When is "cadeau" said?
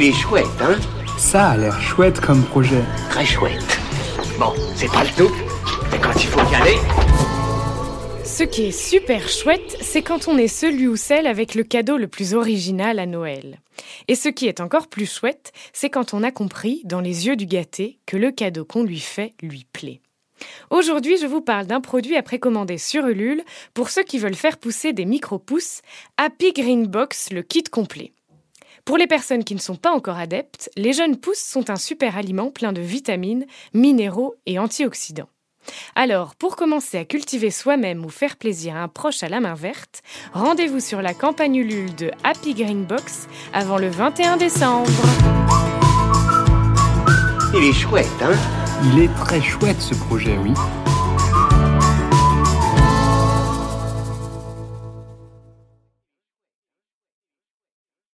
11.64-11.96, 18.30-18.64